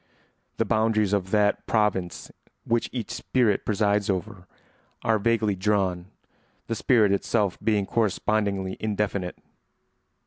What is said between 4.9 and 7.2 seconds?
are vaguely drawn, the spirit